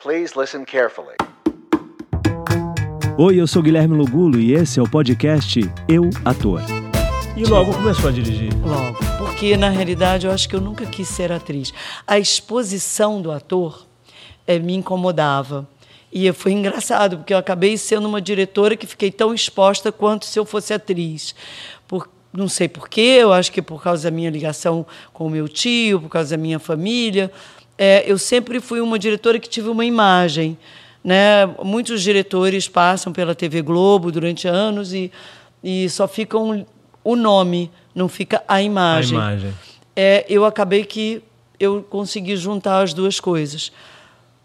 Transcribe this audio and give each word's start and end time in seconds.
Please 0.00 0.38
listen 0.38 0.64
carefully. 0.64 1.16
Oi, 3.18 3.40
eu 3.40 3.48
sou 3.48 3.60
Guilherme 3.60 3.96
Lugulo 3.96 4.38
e 4.38 4.54
esse 4.54 4.78
é 4.78 4.82
o 4.82 4.88
podcast 4.88 5.58
Eu 5.88 6.08
Ator. 6.24 6.60
E 7.36 7.42
logo 7.44 7.74
começou 7.74 8.08
a 8.08 8.12
dirigir. 8.12 8.52
Logo. 8.64 8.96
Porque, 9.18 9.56
na 9.56 9.70
realidade, 9.70 10.28
eu 10.28 10.32
acho 10.32 10.48
que 10.48 10.54
eu 10.54 10.60
nunca 10.60 10.86
quis 10.86 11.08
ser 11.08 11.32
atriz. 11.32 11.74
A 12.06 12.16
exposição 12.16 13.20
do 13.20 13.32
ator 13.32 13.88
eh, 14.46 14.60
me 14.60 14.72
incomodava. 14.76 15.68
E 16.12 16.32
foi 16.32 16.52
engraçado, 16.52 17.16
porque 17.16 17.34
eu 17.34 17.38
acabei 17.38 17.76
sendo 17.76 18.06
uma 18.06 18.20
diretora 18.20 18.76
que 18.76 18.86
fiquei 18.86 19.10
tão 19.10 19.34
exposta 19.34 19.90
quanto 19.90 20.26
se 20.26 20.38
eu 20.38 20.44
fosse 20.44 20.72
atriz. 20.72 21.34
Por, 21.88 22.08
não 22.32 22.48
sei 22.48 22.68
porquê, 22.68 23.18
eu 23.20 23.32
acho 23.32 23.50
que 23.50 23.60
por 23.60 23.82
causa 23.82 24.08
da 24.08 24.14
minha 24.14 24.30
ligação 24.30 24.86
com 25.12 25.26
o 25.26 25.30
meu 25.30 25.48
tio, 25.48 26.00
por 26.00 26.08
causa 26.08 26.36
da 26.36 26.40
minha 26.40 26.60
família. 26.60 27.32
É, 27.78 28.02
eu 28.10 28.18
sempre 28.18 28.60
fui 28.60 28.80
uma 28.80 28.98
diretora 28.98 29.38
que 29.38 29.48
tive 29.48 29.68
uma 29.68 29.84
imagem. 29.84 30.58
Né? 31.02 31.46
Muitos 31.62 32.02
diretores 32.02 32.68
passam 32.68 33.12
pela 33.12 33.34
TV 33.34 33.62
Globo 33.62 34.10
durante 34.10 34.48
anos 34.48 34.92
e, 34.92 35.12
e 35.62 35.88
só 35.88 36.08
ficam 36.08 36.66
o 37.04 37.16
nome, 37.16 37.70
não 37.94 38.08
fica 38.08 38.42
a 38.48 38.60
imagem. 38.60 39.16
A 39.16 39.22
imagem. 39.22 39.54
É, 39.94 40.26
eu 40.28 40.44
acabei 40.44 40.84
que 40.84 41.22
eu 41.58 41.82
consegui 41.82 42.36
juntar 42.36 42.82
as 42.82 42.92
duas 42.92 43.20
coisas. 43.20 43.72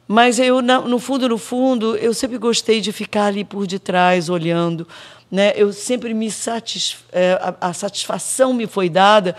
Mas 0.07 0.37
eu, 0.37 0.61
no 0.61 0.99
fundo, 0.99 1.27
no 1.27 1.37
fundo, 1.37 1.95
eu 1.95 2.13
sempre 2.13 2.37
gostei 2.37 2.81
de 2.81 2.91
ficar 2.91 3.25
ali 3.25 3.43
por 3.43 3.65
detrás, 3.65 4.29
olhando. 4.29 4.87
Né? 5.31 5.53
Eu 5.55 5.73
sempre 5.73 6.13
me 6.13 6.29
satisf... 6.29 7.01
É, 7.11 7.33
a, 7.41 7.69
a 7.69 7.73
satisfação 7.73 8.53
me 8.53 8.67
foi 8.67 8.89
dada 8.89 9.35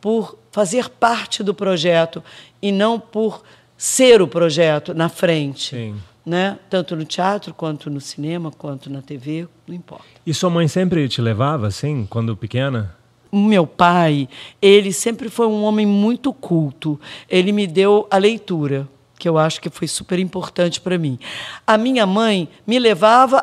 por 0.00 0.37
fazer 0.50 0.88
parte 0.88 1.42
do 1.42 1.54
projeto 1.54 2.22
e 2.60 2.72
não 2.72 2.98
por 2.98 3.42
ser 3.76 4.20
o 4.20 4.28
projeto 4.28 4.94
na 4.94 5.08
frente. 5.08 5.76
Sim. 5.76 5.96
Né? 6.26 6.58
Tanto 6.68 6.94
no 6.94 7.04
teatro, 7.04 7.54
quanto 7.54 7.88
no 7.88 8.00
cinema, 8.00 8.50
quanto 8.50 8.90
na 8.90 9.00
TV, 9.00 9.48
não 9.66 9.74
importa. 9.74 10.04
E 10.26 10.34
sua 10.34 10.50
mãe 10.50 10.68
sempre 10.68 11.08
te 11.08 11.22
levava, 11.22 11.66
assim, 11.68 12.06
quando 12.08 12.36
pequena? 12.36 12.94
Meu 13.32 13.66
pai, 13.66 14.28
ele 14.60 14.92
sempre 14.92 15.30
foi 15.30 15.46
um 15.46 15.62
homem 15.64 15.86
muito 15.86 16.32
culto. 16.32 17.00
Ele 17.30 17.52
me 17.52 17.66
deu 17.66 18.06
a 18.10 18.18
leitura 18.18 18.86
que 19.18 19.28
eu 19.28 19.36
acho 19.36 19.60
que 19.60 19.68
foi 19.68 19.88
super 19.88 20.18
importante 20.18 20.80
para 20.80 20.96
mim. 20.96 21.18
A 21.66 21.76
minha 21.76 22.06
mãe 22.06 22.48
me 22.66 22.78
levava 22.78 23.42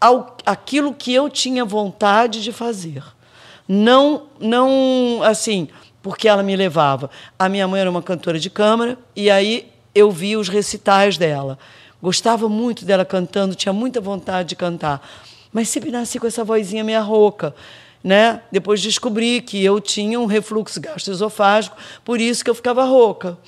ao 0.00 0.36
aquilo 0.44 0.92
que 0.92 1.14
eu 1.14 1.30
tinha 1.30 1.64
vontade 1.64 2.42
de 2.42 2.52
fazer. 2.52 3.02
Não, 3.66 4.24
não 4.38 5.20
assim, 5.22 5.68
porque 6.04 6.28
ela 6.28 6.42
me 6.42 6.54
levava. 6.54 7.08
A 7.38 7.48
minha 7.48 7.66
mãe 7.66 7.80
era 7.80 7.90
uma 7.90 8.02
cantora 8.02 8.38
de 8.38 8.50
câmara 8.50 8.98
e 9.16 9.30
aí 9.30 9.72
eu 9.94 10.10
via 10.10 10.38
os 10.38 10.50
recitais 10.50 11.16
dela. 11.16 11.58
Gostava 12.00 12.46
muito 12.46 12.84
dela 12.84 13.06
cantando, 13.06 13.54
tinha 13.54 13.72
muita 13.72 14.02
vontade 14.02 14.50
de 14.50 14.54
cantar, 14.54 15.00
mas 15.50 15.70
sempre 15.70 15.90
nasci 15.90 16.18
com 16.20 16.26
essa 16.26 16.44
vozinha 16.44 16.84
meia 16.84 17.00
rouca. 17.00 17.54
Né? 18.02 18.42
Depois 18.52 18.82
descobri 18.82 19.40
que 19.40 19.64
eu 19.64 19.80
tinha 19.80 20.20
um 20.20 20.26
refluxo 20.26 20.78
gastroesofágico, 20.78 21.74
por 22.04 22.20
isso 22.20 22.44
que 22.44 22.50
eu 22.50 22.54
ficava 22.54 22.84
rouca. 22.84 23.38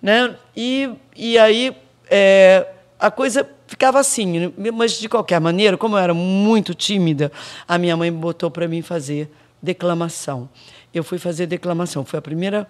Né? 0.00 0.36
E, 0.56 0.90
e 1.16 1.36
aí 1.36 1.76
é, 2.08 2.64
a 2.96 3.10
coisa 3.10 3.44
ficava 3.66 3.98
assim, 3.98 4.52
mas 4.72 5.00
de 5.00 5.08
qualquer 5.08 5.40
maneira, 5.40 5.76
como 5.76 5.96
eu 5.96 5.98
era 5.98 6.14
muito 6.14 6.74
tímida, 6.74 7.32
a 7.66 7.76
minha 7.76 7.96
mãe 7.96 8.12
botou 8.12 8.52
para 8.52 8.68
mim 8.68 8.82
fazer 8.82 9.28
declamação. 9.64 10.48
Eu 10.92 11.02
fui 11.02 11.18
fazer 11.18 11.46
declamação, 11.46 12.04
foi 12.04 12.18
a 12.18 12.22
primeira 12.22 12.68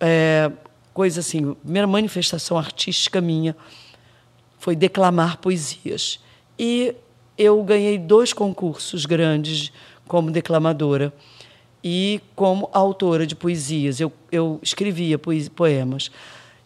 é, 0.00 0.50
coisa 0.94 1.20
assim, 1.20 1.50
a 1.50 1.54
primeira 1.54 1.86
manifestação 1.86 2.56
artística 2.56 3.20
minha 3.20 3.54
foi 4.58 4.74
declamar 4.74 5.38
poesias. 5.38 6.20
E 6.58 6.94
eu 7.36 7.62
ganhei 7.62 7.98
dois 7.98 8.32
concursos 8.32 9.04
grandes 9.04 9.72
como 10.06 10.30
declamadora 10.30 11.12
e 11.84 12.20
como 12.34 12.70
autora 12.72 13.26
de 13.26 13.36
poesias. 13.36 14.00
Eu, 14.00 14.12
eu 14.32 14.58
escrevia 14.62 15.18
poemas. 15.54 16.10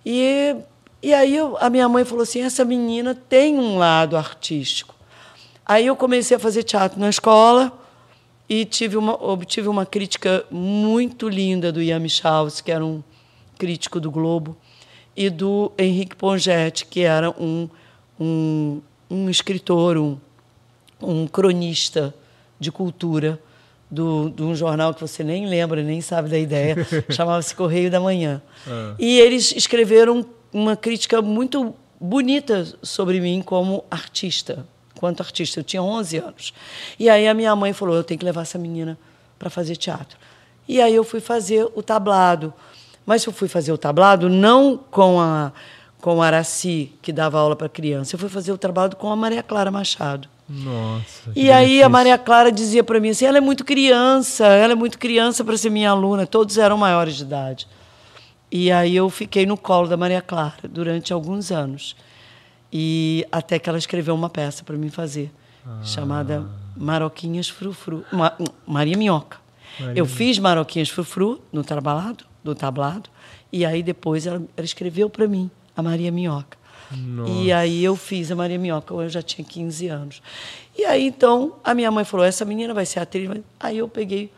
E, 0.04 0.56
e 1.02 1.12
aí 1.12 1.36
eu, 1.36 1.56
a 1.58 1.68
minha 1.68 1.88
mãe 1.88 2.04
falou 2.04 2.22
assim: 2.22 2.40
essa 2.40 2.64
menina 2.64 3.14
tem 3.14 3.58
um 3.58 3.76
lado 3.76 4.16
artístico. 4.16 4.94
Aí 5.64 5.86
eu 5.86 5.96
comecei 5.96 6.36
a 6.36 6.40
fazer 6.40 6.62
teatro 6.62 6.98
na 6.98 7.08
escola 7.08 7.81
e 8.52 8.66
tive 8.66 8.98
uma, 8.98 9.14
obtive 9.14 9.66
uma 9.66 9.86
crítica 9.86 10.44
muito 10.50 11.26
linda 11.26 11.72
do 11.72 11.80
Ian 11.80 12.00
Michaus, 12.00 12.60
que 12.60 12.70
era 12.70 12.84
um 12.84 13.02
crítico 13.56 13.98
do 13.98 14.10
Globo, 14.10 14.54
e 15.16 15.30
do 15.30 15.72
Henrique 15.78 16.14
Pongetti, 16.14 16.84
que 16.84 17.00
era 17.00 17.30
um, 17.30 17.66
um, 18.20 18.82
um 19.08 19.30
escritor, 19.30 19.96
um, 19.96 20.18
um 21.00 21.26
cronista 21.26 22.14
de 22.60 22.70
cultura 22.70 23.40
do, 23.90 24.28
de 24.28 24.42
um 24.42 24.54
jornal 24.54 24.92
que 24.92 25.00
você 25.00 25.24
nem 25.24 25.46
lembra, 25.46 25.82
nem 25.82 26.02
sabe 26.02 26.28
da 26.28 26.38
ideia, 26.38 26.76
chamava-se 27.08 27.56
Correio 27.56 27.90
da 27.90 28.00
Manhã. 28.00 28.42
Ah. 28.68 28.94
E 28.98 29.18
eles 29.18 29.56
escreveram 29.56 30.26
uma 30.52 30.76
crítica 30.76 31.22
muito 31.22 31.74
bonita 31.98 32.66
sobre 32.82 33.18
mim 33.18 33.40
como 33.40 33.82
artista, 33.90 34.66
quanto 35.02 35.20
artista. 35.20 35.58
Eu 35.58 35.64
tinha 35.64 35.82
11 35.82 36.18
anos. 36.18 36.54
E 36.96 37.10
aí 37.10 37.26
a 37.26 37.34
minha 37.34 37.56
mãe 37.56 37.72
falou: 37.72 37.96
eu 37.96 38.04
tenho 38.04 38.20
que 38.20 38.24
levar 38.24 38.42
essa 38.42 38.56
menina 38.56 38.96
para 39.36 39.50
fazer 39.50 39.74
teatro. 39.74 40.16
E 40.68 40.80
aí 40.80 40.94
eu 40.94 41.02
fui 41.02 41.18
fazer 41.18 41.68
o 41.74 41.82
tablado. 41.82 42.54
Mas 43.04 43.24
eu 43.24 43.32
fui 43.32 43.48
fazer 43.48 43.72
o 43.72 43.78
tablado 43.78 44.28
não 44.28 44.76
com 44.76 45.20
a 45.20 45.50
com 46.00 46.20
a 46.20 46.26
Araci, 46.26 46.92
que 47.00 47.12
dava 47.12 47.38
aula 47.38 47.54
para 47.54 47.68
criança. 47.68 48.14
Eu 48.14 48.18
fui 48.18 48.28
fazer 48.28 48.50
o 48.52 48.58
tablado 48.58 48.96
com 48.96 49.10
a 49.10 49.16
Maria 49.16 49.42
Clara 49.42 49.70
Machado. 49.70 50.28
Nossa. 50.48 51.30
E 51.34 51.50
aí 51.50 51.66
difícil. 51.66 51.86
a 51.86 51.88
Maria 51.88 52.18
Clara 52.18 52.52
dizia 52.52 52.84
para 52.84 53.00
mim 53.00 53.10
assim: 53.10 53.24
ela 53.24 53.38
é 53.38 53.40
muito 53.40 53.64
criança, 53.64 54.46
ela 54.46 54.72
é 54.72 54.76
muito 54.76 55.00
criança 55.00 55.44
para 55.44 55.56
ser 55.56 55.70
minha 55.70 55.90
aluna. 55.90 56.28
Todos 56.28 56.58
eram 56.58 56.76
maiores 56.76 57.16
de 57.16 57.24
idade. 57.24 57.66
E 58.52 58.70
aí 58.70 58.94
eu 58.94 59.10
fiquei 59.10 59.46
no 59.46 59.56
colo 59.56 59.88
da 59.88 59.96
Maria 59.96 60.22
Clara 60.22 60.68
durante 60.68 61.12
alguns 61.12 61.50
anos. 61.50 61.96
E 62.72 63.26
até 63.30 63.58
que 63.58 63.68
ela 63.68 63.78
escreveu 63.78 64.14
uma 64.14 64.30
peça 64.30 64.64
para 64.64 64.76
mim 64.76 64.88
fazer, 64.88 65.30
ah. 65.66 65.80
chamada 65.84 66.46
Maroquinhas 66.76 67.48
Frufru. 67.48 68.04
Ma 68.10 68.32
Maria 68.66 68.96
Minhoca. 68.96 69.38
Maria. 69.78 69.98
Eu 69.98 70.06
fiz 70.06 70.38
Maroquinhas 70.38 70.88
Frufru 70.88 71.40
no 71.52 71.62
tablado, 71.62 72.24
do 72.42 72.54
tablado, 72.54 73.10
e 73.52 73.64
aí 73.64 73.82
depois 73.82 74.26
ela, 74.26 74.42
ela 74.56 74.64
escreveu 74.64 75.10
para 75.10 75.26
mim 75.26 75.50
a 75.76 75.82
Maria 75.82 76.10
Minhoca. 76.10 76.56
Nossa. 76.90 77.30
E 77.30 77.52
aí 77.52 77.82
eu 77.84 77.96
fiz 77.96 78.30
a 78.30 78.36
Maria 78.36 78.58
Minhoca, 78.58 78.94
eu 78.94 79.08
já 79.08 79.22
tinha 79.22 79.44
15 79.46 79.88
anos. 79.88 80.22
E 80.76 80.84
aí 80.84 81.06
então 81.06 81.54
a 81.62 81.74
minha 81.74 81.90
mãe 81.90 82.04
falou: 82.04 82.24
essa 82.24 82.44
menina 82.44 82.72
vai 82.72 82.86
ser 82.86 83.00
atriz. 83.00 83.30
Aí 83.60 83.78
eu 83.78 83.88
peguei 83.88 84.30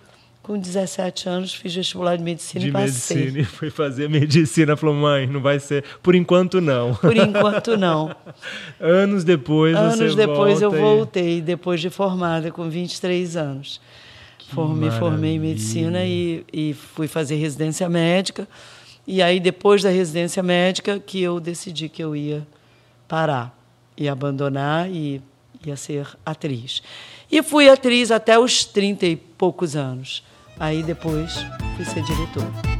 com 0.44 0.58
17 0.58 1.26
anos, 1.26 1.54
fiz 1.54 1.74
vestibular 1.74 2.16
de 2.16 2.22
medicina 2.22 2.60
de 2.60 2.68
e 2.68 2.72
passei. 2.72 3.16
medicina 3.16 3.40
e 3.40 3.44
fui 3.44 3.70
fazer 3.70 4.10
medicina. 4.10 4.76
Falou, 4.76 4.94
mãe, 4.94 5.26
não 5.26 5.40
vai 5.40 5.58
ser. 5.58 5.82
Por 6.02 6.14
enquanto, 6.14 6.60
não. 6.60 6.94
Por 6.96 7.16
enquanto, 7.16 7.78
não. 7.78 8.14
Anos 8.78 9.24
depois, 9.24 9.74
Anos 9.74 10.14
depois 10.14 10.60
eu 10.60 10.72
e... 10.72 10.78
voltei, 10.78 11.40
depois 11.40 11.80
de 11.80 11.88
formada, 11.88 12.50
com 12.50 12.68
23 12.68 13.38
anos. 13.38 13.80
Formei, 14.50 14.90
formei 14.90 15.36
em 15.36 15.38
medicina 15.38 16.04
e, 16.04 16.44
e 16.52 16.74
fui 16.74 17.08
fazer 17.08 17.36
residência 17.36 17.88
médica. 17.88 18.46
E 19.06 19.22
aí, 19.22 19.40
depois 19.40 19.82
da 19.82 19.88
residência 19.88 20.42
médica, 20.42 21.00
que 21.00 21.22
eu 21.22 21.40
decidi 21.40 21.88
que 21.88 22.04
eu 22.04 22.14
ia 22.14 22.46
parar 23.08 23.58
e 23.96 24.06
abandonar 24.06 24.90
e 24.90 25.22
ia 25.64 25.76
ser 25.76 26.06
atriz. 26.24 26.82
E 27.32 27.42
fui 27.42 27.66
atriz 27.70 28.10
até 28.10 28.38
os 28.38 28.66
30 28.66 29.06
e 29.06 29.16
poucos 29.16 29.74
anos. 29.74 30.22
Aí 30.58 30.82
depois 30.82 31.34
fui 31.76 31.84
ser 31.84 32.02
diretora. 32.02 32.73